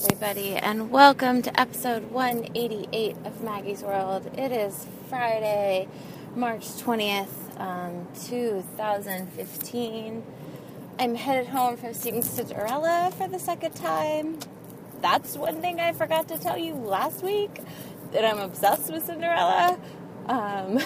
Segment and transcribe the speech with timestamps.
[0.00, 4.30] Everybody, and welcome to episode 188 of Maggie's World.
[4.38, 5.88] It is Friday,
[6.36, 10.22] March 20th, um, 2015.
[11.00, 14.38] I'm headed home from seeing Cinderella for the second time.
[15.02, 17.60] That's one thing I forgot to tell you last week
[18.12, 19.80] that I'm obsessed with Cinderella.
[20.26, 20.78] Um,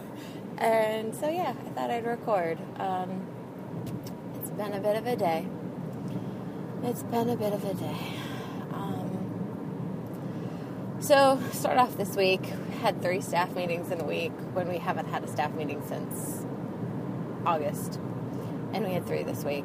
[0.58, 2.58] and so, yeah, I thought I'd record.
[2.78, 3.26] Um,
[4.38, 5.48] it's been a bit of a day.
[6.82, 8.19] It's been a bit of a day.
[11.10, 12.40] So, start off this week.
[12.82, 16.46] Had three staff meetings in a week when we haven't had a staff meeting since
[17.44, 17.98] August.
[18.72, 19.64] And we had three this week.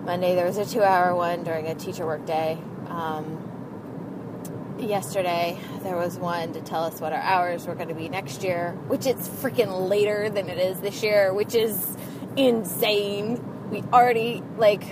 [0.00, 2.58] Monday, there was a two hour one during a teacher work day.
[2.88, 8.08] Um, yesterday, there was one to tell us what our hours were going to be
[8.08, 11.96] next year, which it's freaking later than it is this year, which is
[12.36, 13.70] insane.
[13.70, 14.82] We already, like,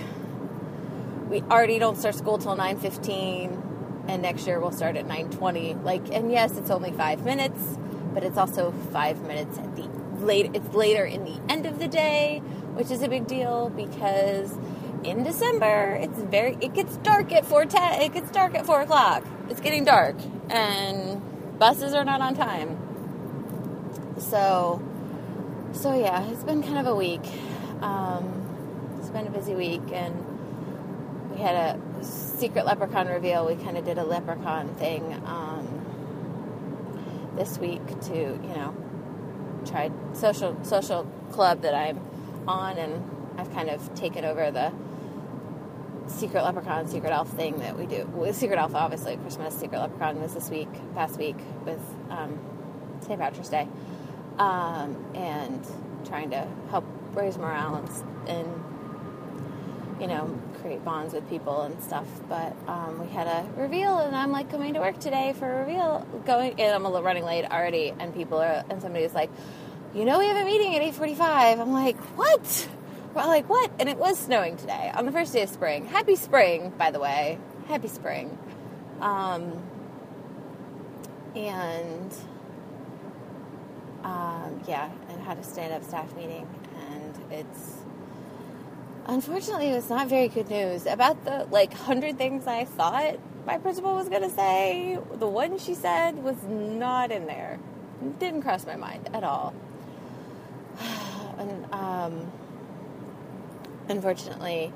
[1.27, 3.70] we already don't start school till 9.15
[4.11, 7.77] and next year we'll start at 9.20 like and yes it's only five minutes
[8.13, 9.83] but it's also five minutes at the
[10.23, 12.39] late it's later in the end of the day
[12.75, 14.53] which is a big deal because
[15.05, 19.23] in december it's very it gets dark at 4.10 it gets dark at 4 o'clock.
[19.49, 20.15] It's getting dark
[20.49, 21.21] and
[21.57, 22.77] buses are not on time.
[24.19, 24.81] So
[25.71, 27.25] so yeah it's been kind of a week.
[27.81, 31.90] Um, it's been a busy week and we had a
[32.41, 33.45] secret leprechaun reveal.
[33.45, 35.67] We kind of did a leprechaun thing um,
[37.35, 38.75] this week to, you know,
[39.67, 41.99] try social social club that I'm
[42.47, 44.73] on, and I've kind of taken over the
[46.07, 48.07] secret leprechaun, secret elf thing that we do.
[48.07, 49.53] With secret elf, obviously, Christmas.
[49.53, 51.79] Secret leprechaun was this week, past week with
[52.09, 52.39] um,
[53.01, 53.19] St.
[53.19, 53.67] Patrick's Day,
[54.39, 55.63] um, and
[56.05, 57.89] trying to help raise morale and,
[58.27, 62.07] and you know, create bonds with people and stuff.
[62.29, 65.59] But um, we had a reveal, and I'm like coming to work today for a
[65.61, 66.05] reveal.
[66.25, 69.29] Going, and I'm a little running late already, and people are, and somebody was like,
[69.93, 71.59] you know, we have a meeting at 8:45.
[71.59, 72.69] I'm like, what?
[73.13, 73.71] We're like, what?
[73.79, 75.85] And it was snowing today on the first day of spring.
[75.85, 77.39] Happy spring, by the way.
[77.67, 78.37] Happy spring.
[79.01, 79.61] Um,
[81.35, 82.13] and
[84.03, 86.47] um, yeah, and had a stand-up staff meeting,
[86.89, 87.80] and it's
[89.05, 90.85] Unfortunately, it was not very good news.
[90.85, 95.57] About the like hundred things I thought my principal was going to say, the one
[95.57, 97.59] she said was not in there.
[98.19, 99.53] Didn't cross my mind at all.
[101.37, 102.31] and um,
[103.89, 104.71] unfortunately,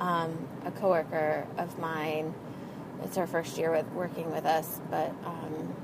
[0.00, 2.34] um, a coworker of mine,
[3.02, 5.74] it's her first year with working with us, but um,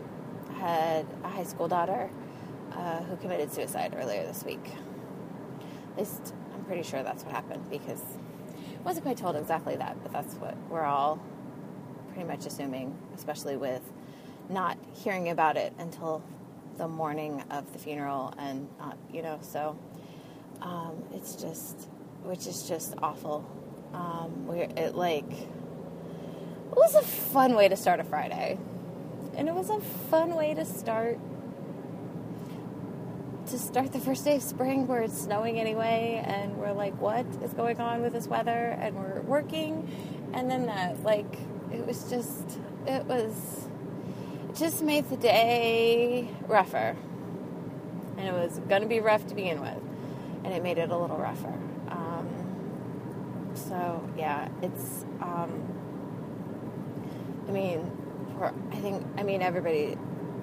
[0.54, 2.10] had a high school daughter
[2.72, 4.72] uh, who committed suicide earlier this week.
[5.92, 6.34] At least
[6.70, 10.56] pretty sure that's what happened because I wasn't quite told exactly that, but that's what
[10.68, 11.20] we're all
[12.12, 13.82] pretty much assuming, especially with
[14.48, 16.22] not hearing about it until
[16.76, 18.68] the morning of the funeral and
[19.12, 19.76] you know, so
[20.62, 21.88] um, it's just,
[22.22, 23.44] which is just awful.
[23.92, 28.56] Um, we're, it like, it was a fun way to start a Friday.
[29.36, 31.18] And it was a fun way to start
[33.50, 34.86] to start the first day of spring.
[34.86, 38.76] Where it's snowing anyway and we're like what is going on with this weather?
[38.80, 39.90] And we're working.
[40.32, 41.38] And then that like
[41.72, 43.68] it was just it was
[44.48, 46.96] it just made the day rougher.
[48.18, 49.82] And it was going to be rough to begin with
[50.44, 51.54] and it made it a little rougher.
[51.88, 52.28] Um,
[53.54, 55.50] so yeah it's um,
[57.48, 57.90] i mean
[58.38, 59.96] for, i think i mean everybody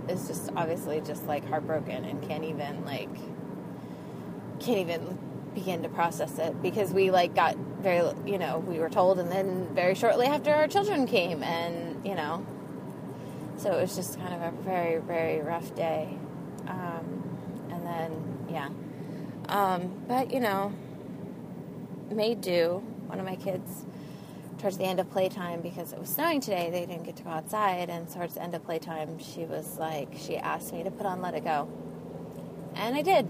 [0.09, 3.13] is just obviously just like heartbroken and can't even like
[4.59, 5.17] can't even
[5.53, 9.31] begin to process it because we like got very you know we were told and
[9.31, 12.45] then very shortly after our children came and you know.
[13.57, 16.17] So it was just kind of a very very rough day.
[16.67, 18.69] Um, and then yeah.
[19.49, 20.73] Um, but you know
[22.11, 22.83] made do.
[23.07, 23.85] One of my kids
[24.59, 27.29] towards the end of playtime because it was snowing today they didn't get to go
[27.29, 31.05] outside and towards the end of playtime she was like she asked me to put
[31.05, 31.69] on let it go
[32.75, 33.27] and i did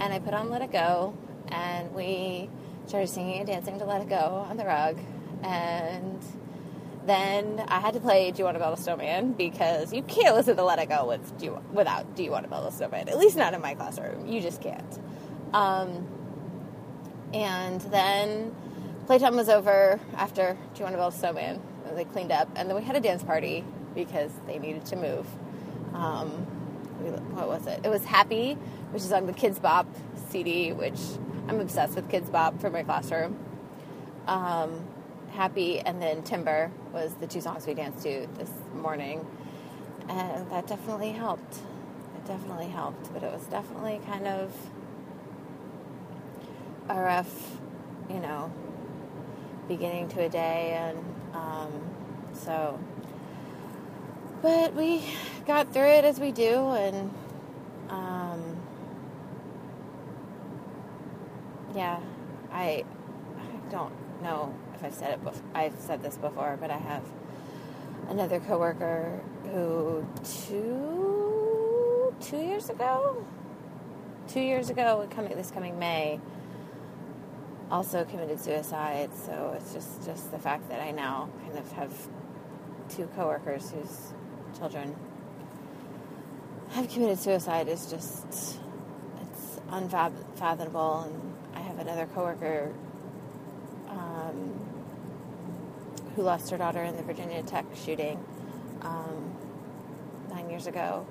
[0.00, 1.16] and i put on let it go
[1.48, 2.48] and we
[2.86, 4.98] started singing and dancing to Let It Go on the rug.
[5.42, 6.22] And
[7.04, 10.34] then I had to play Do You Want to Build a Snowman because you can't
[10.34, 12.72] listen to Let It Go with, do you, without Do You Want to Build a
[12.72, 13.08] Snowman.
[13.08, 14.26] At least not in my classroom.
[14.26, 14.98] You just can't.
[15.52, 16.06] Um,
[17.34, 18.54] and then
[19.06, 21.62] playtime was over after a Snowman.
[21.94, 22.48] They cleaned up.
[22.56, 23.64] And then we had a dance party
[23.94, 25.26] because they needed to move.
[25.94, 26.28] Um,
[27.34, 27.80] what was it?
[27.84, 28.54] It was Happy,
[28.90, 29.86] which is on the Kidz Bop
[30.28, 30.98] CD, which
[31.48, 33.38] I'm obsessed with Kidz Bop for my classroom.
[34.26, 34.84] Um,
[35.30, 39.24] Happy and then Timber was the two songs we danced to this morning.
[40.08, 41.56] And that definitely helped.
[42.16, 43.12] It definitely helped.
[43.12, 44.52] But it was definitely kind of
[46.88, 47.56] a rough,
[48.08, 48.50] you know,
[49.68, 50.72] beginning to a day.
[50.78, 50.98] And
[51.34, 51.72] um,
[52.32, 52.78] so,
[54.42, 55.02] but we
[55.46, 56.70] got through it as we do.
[56.70, 57.10] And
[57.88, 58.56] um,
[61.74, 62.00] yeah,
[62.52, 62.84] I,
[63.38, 63.92] I don't
[64.22, 65.42] know if I've said it before.
[65.54, 67.02] I've said this before, but I have
[68.08, 69.20] another coworker
[69.52, 73.24] who two two years ago,
[74.28, 76.20] two years ago, coming this coming May,
[77.70, 79.10] also committed suicide.
[79.14, 81.92] So it's just just the fact that I now kind of have
[82.88, 84.12] two coworkers whose
[84.56, 84.94] children
[86.70, 88.58] have committed suicide is just
[89.22, 92.72] it's unfathomable and I have another coworker
[93.88, 94.60] um,
[96.14, 98.22] who lost her daughter in the Virginia Tech shooting
[98.82, 99.34] um,
[100.30, 101.06] nine years ago,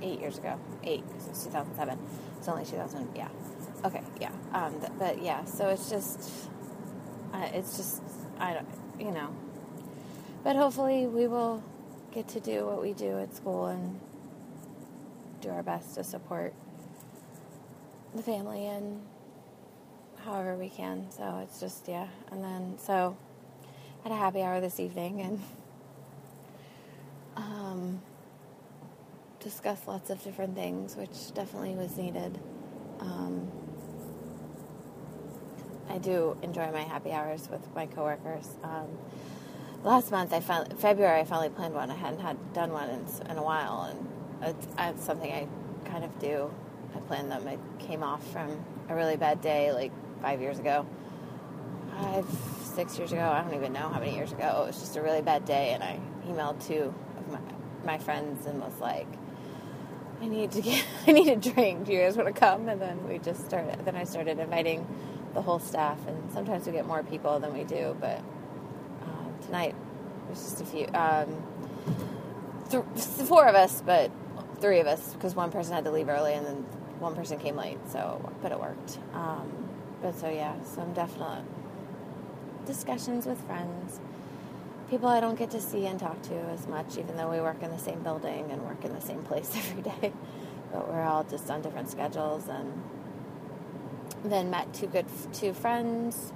[0.00, 1.98] eight years ago, eight because it's 2007.
[2.38, 3.08] It's only 2000.
[3.14, 3.28] Yeah.
[3.84, 4.02] Okay.
[4.20, 4.32] Yeah.
[4.52, 5.44] Um, th- but yeah.
[5.44, 6.48] So it's just,
[7.32, 8.02] uh, it's just,
[8.38, 8.68] I don't,
[8.98, 9.34] you know.
[10.44, 11.62] But hopefully we will
[12.12, 14.00] get to do what we do at school and
[15.40, 16.54] do our best to support
[18.14, 19.02] the family and
[20.24, 21.10] however we can.
[21.10, 22.08] So it's just, yeah.
[22.30, 23.16] And then, so
[24.04, 25.42] had a happy hour this evening and
[27.36, 28.02] um,
[29.40, 32.38] discussed lots of different things, which definitely was needed.
[33.00, 33.50] Um,
[35.92, 38.48] I do enjoy my happy hours with my coworkers.
[38.64, 38.88] Um,
[39.84, 41.90] last month, I February, I finally planned one.
[41.90, 44.08] I hadn't had done one in, in a while, and
[44.42, 45.46] it's, it's something I
[45.84, 46.50] kind of do.
[46.96, 47.46] I planned them.
[47.46, 49.92] I came off from a really bad day like
[50.22, 50.86] five years ago,
[52.00, 52.24] five,
[52.62, 53.28] six years ago.
[53.28, 54.62] I don't even know how many years ago.
[54.62, 57.40] It was just a really bad day, and I emailed two of my,
[57.84, 59.08] my friends and was like,
[60.22, 61.84] I need to get, I need a drink.
[61.84, 62.70] Do you guys want to come?
[62.70, 63.84] And then we just started.
[63.84, 64.86] Then I started inviting
[65.34, 68.20] the whole staff, and sometimes we get more people than we do, but
[69.02, 69.74] um, tonight
[70.26, 71.42] there's just a few, um,
[72.70, 72.84] th-
[73.28, 74.10] four of us, but
[74.60, 76.56] three of us because one person had to leave early and then
[77.00, 77.78] one person came late.
[77.90, 78.98] So, but it worked.
[79.14, 79.50] Um,
[80.02, 81.44] but so yeah, some definite
[82.66, 84.00] discussions with friends,
[84.90, 87.62] people I don't get to see and talk to as much, even though we work
[87.62, 90.12] in the same building and work in the same place every day.
[90.72, 92.72] But we're all just on different schedules, and
[94.24, 96.32] then met two good two friends,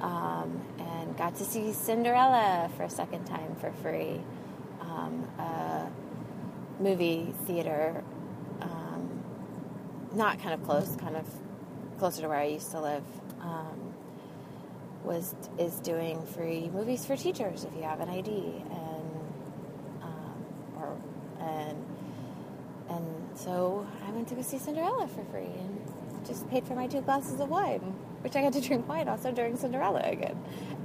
[0.00, 4.20] um, and got to see Cinderella for a second time for free.
[4.80, 5.90] Um, a
[6.80, 8.02] movie theater,
[8.62, 9.22] um,
[10.14, 11.26] not kind of close, kind of
[11.98, 13.04] closer to where I used to live.
[13.40, 13.94] Um,
[15.04, 19.10] was is doing free movies for teachers if you have an ID and
[20.02, 20.44] um,
[20.76, 20.96] or
[21.40, 21.84] and
[22.90, 25.80] and so I went to go see Cinderella for free and
[26.28, 27.80] just paid for my two glasses of wine,
[28.20, 30.40] which I got to drink wine also during Cinderella again.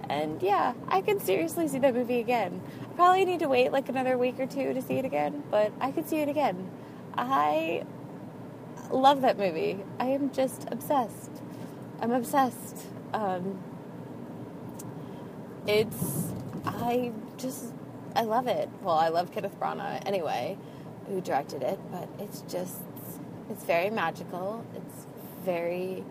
[0.10, 2.62] And yeah, I could seriously see that movie again.
[2.82, 5.72] I probably need to wait like another week or two to see it again, but
[5.80, 6.72] I could see it again.
[7.16, 7.86] I
[8.90, 9.80] love that movie.
[10.00, 11.32] I am just obsessed.
[12.02, 12.88] I'm obsessed.
[13.14, 13.60] Um,
[15.68, 16.32] it's
[16.66, 17.74] I just
[18.16, 18.70] I love it.
[18.82, 20.58] Well, I love Kenneth Branagh anyway,
[21.08, 22.82] who directed it, but it's just
[23.50, 24.66] it's very magical.
[24.76, 25.03] It's
[25.46, 26.04] very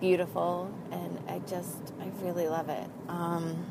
[0.00, 2.88] beautiful, and I just I really love it.
[3.08, 3.66] Um,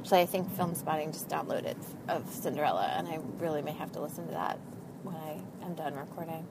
[0.00, 1.76] actually, I think Film Spotting just downloaded
[2.08, 4.58] of Cinderella, and I really may have to listen to that
[5.02, 6.46] when I am done recording.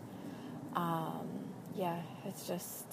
[0.75, 1.27] Um,
[1.75, 2.85] yeah, it's just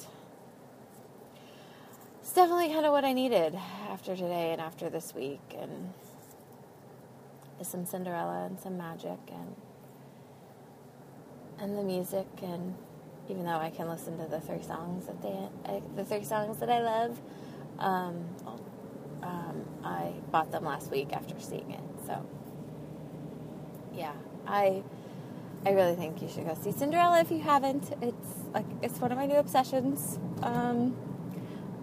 [2.21, 3.59] it's definitely kind of what I needed
[3.91, 5.93] after today and after this week, and
[7.63, 9.57] some Cinderella and some magic and
[11.61, 12.75] and the music, and
[13.29, 16.59] even though I can listen to the three songs that they I, the three songs
[16.59, 17.21] that I love,
[17.79, 18.25] um,
[19.23, 21.81] um, I bought them last week after seeing it.
[22.07, 22.25] So
[23.95, 24.13] yeah,
[24.47, 24.83] I
[25.65, 27.93] I really think you should go see Cinderella if you haven't.
[28.01, 30.19] It's like it's one of my new obsessions.
[30.43, 30.97] Um,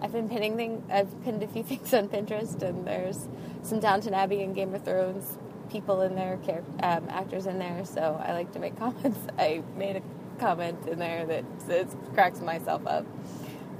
[0.00, 0.82] I've been pinning things.
[0.90, 3.28] I've pinned a few things on Pinterest, and there's
[3.62, 5.38] some Downton Abbey and Game of Thrones
[5.70, 6.38] people in there,
[6.82, 7.84] um, actors in there.
[7.84, 9.18] So I like to make comments.
[9.38, 10.02] I made a
[10.38, 13.06] comment in there that it cracks myself up.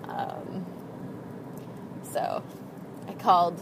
[0.04, 0.66] Um,
[2.02, 2.42] so
[3.08, 3.60] I called.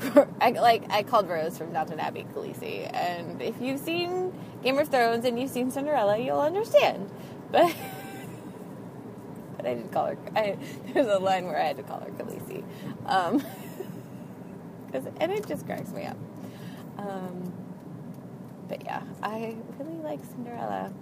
[0.40, 4.88] I like I called Rose from Downton Abbey Khaleesi, and if you've seen Game of
[4.88, 7.10] Thrones and you've seen Cinderella, you'll understand.
[7.50, 7.74] But
[9.56, 10.18] but I did call her.
[10.36, 10.58] I,
[10.92, 12.62] there's a line where I had to call her Khaleesi,
[13.06, 13.42] um,
[14.92, 16.18] and it just cracks me up.
[16.98, 17.52] Um,
[18.68, 20.92] but yeah, I really like Cinderella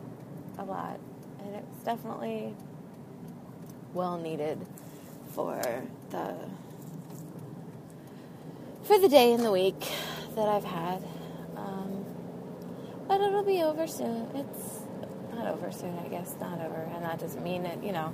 [0.58, 0.98] a lot,
[1.44, 2.54] and it's definitely
[3.94, 4.58] well needed
[5.32, 5.60] for
[6.10, 6.34] the
[8.84, 9.80] for the day and the week
[10.36, 11.02] that I've had.
[11.56, 12.04] Um,
[13.08, 14.28] but it'll be over soon.
[14.34, 14.80] It's
[15.34, 16.34] not over soon, I guess.
[16.40, 18.12] Not over, and that doesn't mean it, you know,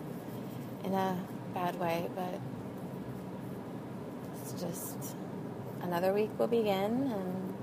[0.84, 1.16] in a
[1.54, 2.08] bad way.
[2.14, 2.40] But
[4.40, 5.16] it's just
[5.82, 7.54] another week will begin, and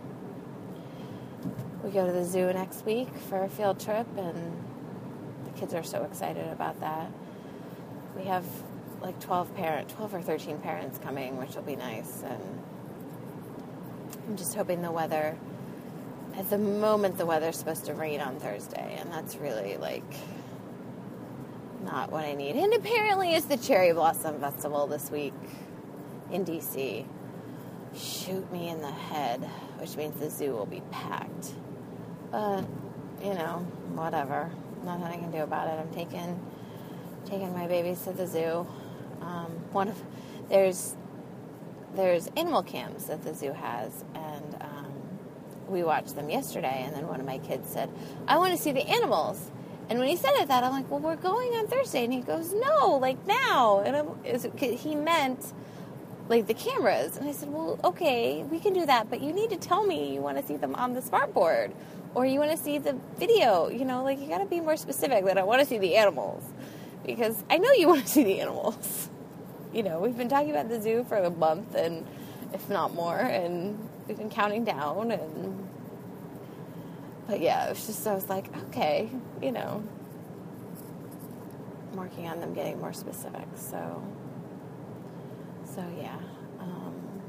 [1.83, 4.63] we go to the zoo next week for a field trip, and
[5.59, 7.11] kids are so excited about that.
[8.15, 8.45] We have
[9.01, 12.63] like 12 parent, 12 or 13 parents coming, which will be nice, and
[14.27, 15.37] I'm just hoping the weather.
[16.37, 20.03] At the moment, the weather's supposed to rain on Thursday, and that's really like
[21.83, 22.55] not what I need.
[22.55, 25.33] And apparently, it's the Cherry Blossom Festival this week
[26.31, 27.05] in DC.
[27.95, 29.41] Shoot me in the head,
[29.77, 31.51] which means the zoo will be packed.
[32.31, 32.65] But
[33.21, 34.51] you know, whatever.
[34.83, 35.79] Nothing I can do about it.
[35.79, 36.39] I'm taking
[37.25, 38.65] taking my babies to the zoo.
[39.21, 40.01] Um, one of
[40.49, 40.95] there's
[41.95, 44.91] there's animal cams that the zoo has, and um,
[45.67, 46.83] we watched them yesterday.
[46.85, 47.89] And then one of my kids said,
[48.27, 49.51] "I want to see the animals."
[49.89, 52.21] And when he said it, that I'm like, "Well, we're going on Thursday," and he
[52.21, 54.09] goes, "No, like now." And I'm,
[54.77, 55.53] he meant
[56.29, 59.49] like the cameras, and I said, "Well, okay, we can do that, but you need
[59.49, 61.73] to tell me you want to see them on the smart board."
[62.15, 64.77] Or you want to see the video, you know, like you got to be more
[64.77, 66.43] specific that I want to see the animals
[67.05, 69.09] because I know you want to see the animals
[69.73, 72.05] you know, we've been talking about the zoo for a month and
[72.53, 75.67] if not more, and we've been counting down and
[77.27, 79.09] but yeah, it was just I was like, okay,
[79.41, 79.83] you know.
[81.91, 84.03] I'm working on them getting more specific, so
[85.63, 86.17] so yeah.
[86.59, 87.21] Um,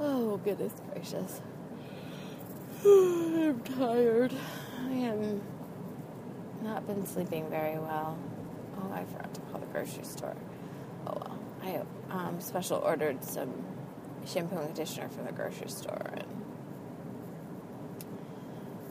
[0.00, 1.42] oh goodness gracious.
[2.84, 4.32] I'm tired.
[4.88, 5.40] I am
[6.62, 8.18] not been sleeping very well.
[8.76, 10.34] Oh, I forgot to call the grocery store.
[11.06, 11.38] Oh well.
[11.62, 13.52] I um, special ordered some
[14.26, 16.26] shampoo and conditioner from the grocery store and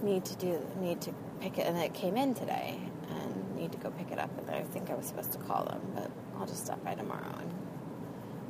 [0.02, 2.80] need to do need to pick it and it came in today
[3.10, 5.66] and need to go pick it up and I think I was supposed to call
[5.66, 7.52] them but I'll just stop by tomorrow and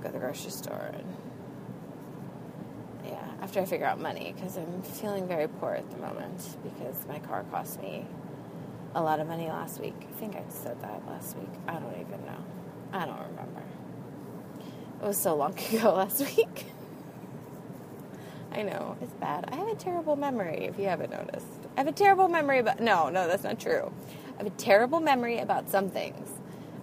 [0.03, 1.17] go to the grocery store and
[3.05, 7.05] yeah after I figure out money because I'm feeling very poor at the moment because
[7.07, 8.05] my car cost me
[8.93, 9.95] a lot of money last week.
[10.09, 11.49] I think I said that last week.
[11.67, 12.43] I don't even know.
[12.93, 13.63] I don't remember.
[15.01, 16.65] It was so long ago last week.
[18.51, 19.45] I know, it's bad.
[19.51, 21.47] I have a terrible memory, if you haven't noticed.
[21.77, 22.81] I have a terrible memory about.
[22.81, 23.91] No, no, that's not true.
[24.35, 26.29] I have a terrible memory about some things.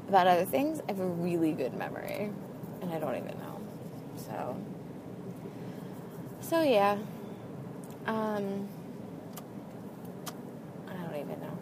[0.08, 2.30] About other things, I have a really good memory.
[2.80, 3.60] And I don't even know.
[4.16, 4.56] So.
[6.48, 6.96] So, yeah.
[8.06, 8.68] Um.
[10.88, 11.58] I don't even know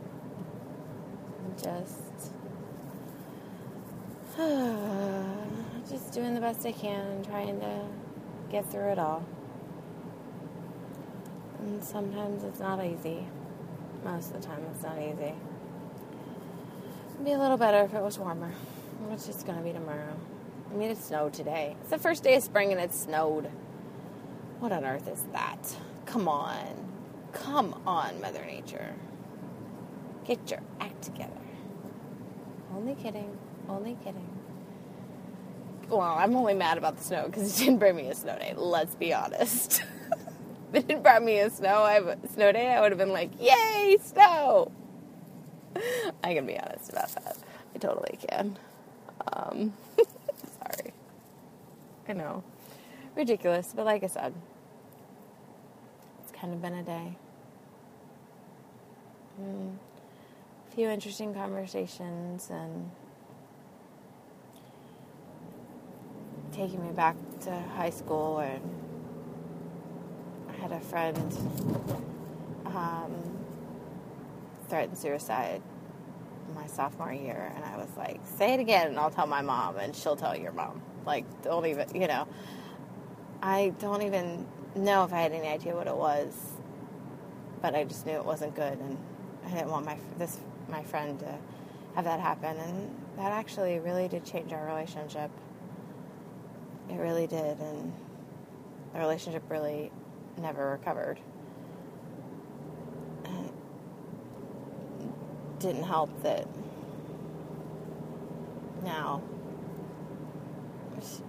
[1.57, 2.33] just
[5.91, 7.81] just doing the best I can and trying to
[8.51, 9.25] get through it all.
[11.61, 13.27] And sometimes it's not easy.
[14.05, 15.35] Most of the time it's not easy.
[17.15, 18.53] It'd be a little better if it was warmer,
[19.09, 20.17] which it's to be tomorrow.
[20.71, 21.75] I mean, it snowed today.
[21.81, 23.51] It's the first day of spring and it snowed.
[24.61, 25.77] What on earth is that?
[26.07, 26.93] Come on.
[27.33, 28.95] Come on, Mother Nature.
[30.25, 31.33] Get your act together.
[32.75, 33.37] Only kidding.
[33.69, 34.29] Only kidding.
[35.89, 38.55] Well, I'm only mad about the snow because it didn't bring me a snow day.
[38.57, 39.83] Let's be honest.
[40.73, 43.31] if it didn't bring me a snow, I, snow day, I would have been like,
[43.41, 44.73] "Yay, snow!"
[46.25, 47.37] I can be honest about that.
[47.75, 48.59] I totally can.
[49.33, 50.93] Um, sorry.
[52.09, 52.43] I know,
[53.17, 54.35] ridiculous, but like I said,
[56.23, 57.17] it's kind of been a day.
[59.41, 59.73] Mm
[60.77, 62.91] few interesting conversations and
[66.53, 68.61] taking me back to high school and
[70.51, 71.17] I had a friend
[72.67, 73.39] um,
[74.69, 75.63] threaten suicide
[76.55, 79.79] my sophomore year, and I was like, say it again, and I'll tell my mom,
[79.79, 80.81] and she'll tell your mom.
[81.05, 82.29] Like, don't even, you know.
[83.47, 86.35] I don't even know if I had any idea what it was,
[87.63, 88.99] but I just knew it wasn't good, and
[89.47, 91.33] I didn't want my this my friend to
[91.95, 95.31] have that happen, and that actually really did change our relationship.
[96.91, 97.93] It really did, and
[98.93, 99.93] the relationship really
[100.39, 101.21] never recovered.
[103.27, 103.53] It
[105.61, 106.49] didn't help that
[108.83, 109.23] now,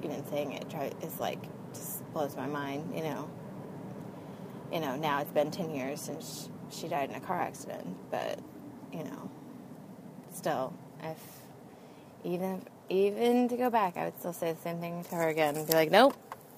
[0.02, 1.44] even saying it try, like
[2.18, 2.92] blows my mind.
[2.96, 3.30] You know,
[4.74, 4.96] you know.
[4.96, 8.40] Now it's been ten years since she died in a car accident, but
[8.92, 9.30] you know,
[10.34, 11.18] still, if
[12.24, 15.64] even even to go back, I would still say the same thing to her again.
[15.66, 16.16] Be like, nope,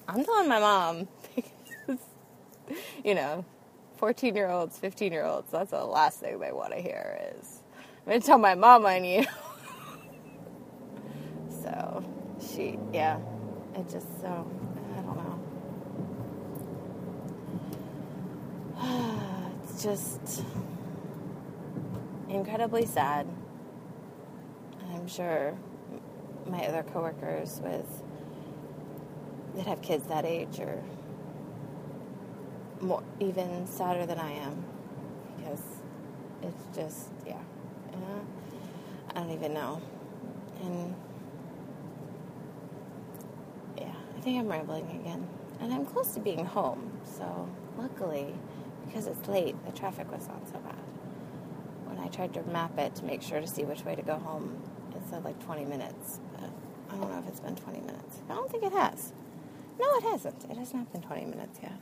[0.08, 1.08] I'm telling my mom.
[3.04, 3.44] you know,
[3.98, 7.60] 14 year olds, 15 year olds, that's the last thing they want to hear is,
[8.06, 9.24] I'm going to tell my mom I knew.
[11.62, 12.04] so,
[12.40, 13.18] she, yeah,
[13.74, 14.50] it just so,
[14.96, 15.40] I don't know.
[19.64, 20.44] it's just
[22.28, 23.26] incredibly sad.
[24.92, 25.56] I'm sure
[26.46, 27.86] my other coworkers with
[29.54, 30.82] that have kids that age are
[32.80, 34.64] more even sadder than I am.
[35.36, 35.62] Because
[36.42, 37.40] it's just yeah,
[37.92, 37.98] yeah
[39.10, 39.80] I don't even know.
[40.62, 40.94] And
[43.78, 45.26] yeah I think I'm rambling again.
[45.60, 48.34] And I'm close to being home so luckily
[48.86, 50.74] because it's late the traffic was not so bad
[51.86, 54.16] when I tried to map it to make sure to see which way to go
[54.16, 54.62] home
[54.94, 56.50] it said like 20 minutes but
[56.90, 59.12] I don't know if it's been 20 minutes I don't think it has
[59.78, 61.78] no it hasn't it has not been 20 minutes yet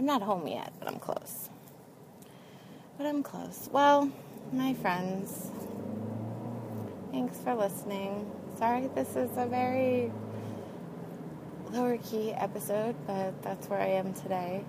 [0.00, 1.50] I'm not home yet, but I'm close.
[2.96, 3.68] But I'm close.
[3.70, 4.10] Well,
[4.50, 5.50] my friends,
[7.12, 8.30] thanks for listening.
[8.58, 10.10] Sorry this is a very
[11.70, 14.64] lower key episode, but that's where I am today.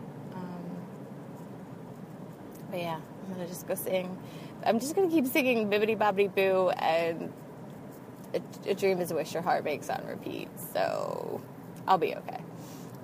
[2.71, 4.17] But yeah, I'm gonna just go sing.
[4.65, 7.31] I'm just gonna keep singing Bibbidi Bobbidi Boo and
[8.33, 10.47] a, a Dream is a Wish Your Heart Makes on repeat.
[10.73, 11.41] So
[11.87, 12.41] I'll be okay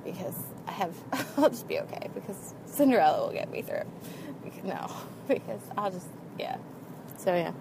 [0.03, 0.36] because
[0.67, 0.95] I have,
[1.38, 3.84] I'll just be okay because Cinderella will get me through.
[4.63, 4.89] No,
[5.27, 6.08] because I'll just,
[6.39, 6.58] yeah.
[7.17, 7.51] So, yeah.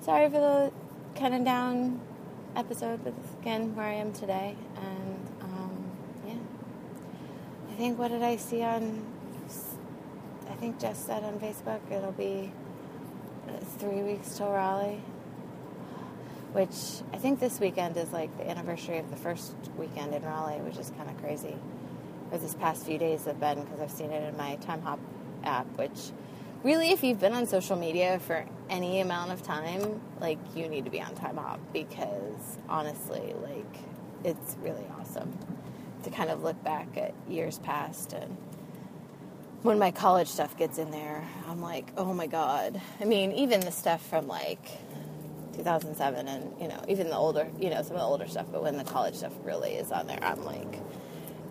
[0.00, 0.72] Sorry for the
[1.18, 2.00] kind of down
[2.56, 4.56] episode, but this again where I am today.
[4.76, 5.90] And, um,
[6.26, 6.34] yeah.
[7.70, 9.04] I think, what did I see on,
[10.54, 12.52] I think Jess said on Facebook, it'll be
[13.48, 15.02] uh, three weeks till Raleigh.
[16.52, 20.60] Which I think this weekend is like the anniversary of the first weekend in Raleigh,
[20.60, 21.56] which is kind of crazy
[22.30, 25.00] or this past few days have been because I've seen it in my Time Hop
[25.42, 26.12] app, which
[26.62, 30.84] really, if you've been on social media for any amount of time, like you need
[30.84, 33.76] to be on Time Hop because honestly, like
[34.22, 35.36] it's really awesome
[36.04, 38.36] to kind of look back at years past and
[39.64, 42.78] when my college stuff gets in there, I'm like, oh my god.
[43.00, 44.62] I mean, even the stuff from like
[45.56, 48.62] 2007 and you know, even the older, you know, some of the older stuff, but
[48.62, 50.80] when the college stuff really is on there, I'm like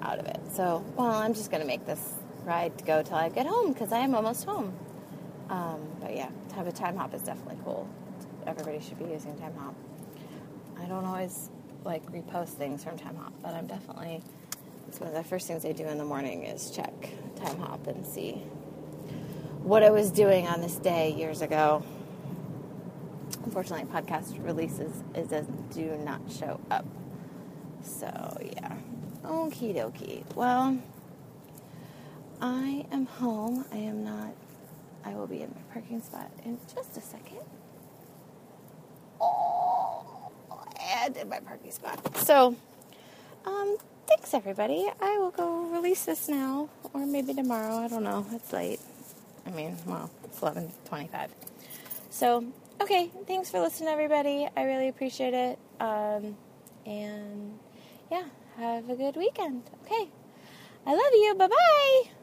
[0.04, 0.40] out of it.
[0.52, 3.92] So, well, I'm just going to make this ride go till I get home because
[3.92, 4.78] I am almost home.
[5.50, 7.90] Um, but yeah, to have a time hop is definitely cool.
[8.46, 9.74] Everybody should be using time hop.
[10.80, 11.50] I don't always
[11.84, 14.22] like repost things from time hop, but I'm definitely.
[14.88, 16.94] It's one of the first things I do in the morning is check
[17.36, 18.34] time hop and see
[19.64, 21.84] what I was doing on this day years ago.
[23.44, 25.42] Unfortunately, podcast releases a
[25.74, 26.86] do not show up.
[27.82, 28.78] So yeah.
[29.24, 30.24] Okie dokie.
[30.36, 30.78] Well,
[32.42, 33.66] I am home.
[33.72, 34.34] I am not.
[35.06, 37.40] I will be in my parking spot in just a second.
[39.22, 40.04] Oh,
[41.04, 42.18] and in my parking spot.
[42.18, 42.56] So,
[43.46, 44.90] um, thanks everybody.
[45.02, 47.78] I will go release this now, or maybe tomorrow.
[47.78, 48.26] I don't know.
[48.32, 48.80] It's late.
[49.46, 51.30] I mean, well, it's eleven twenty-five.
[52.10, 52.46] So,
[52.82, 53.12] okay.
[53.28, 54.48] Thanks for listening, everybody.
[54.56, 55.60] I really appreciate it.
[55.80, 56.38] Um,
[56.86, 57.60] and
[58.12, 58.24] yeah
[58.58, 59.64] have a good weekend.
[59.86, 60.10] Okay.
[60.86, 61.36] I love you.
[61.38, 62.23] Bye bye.